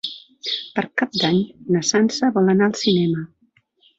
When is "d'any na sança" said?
1.23-2.31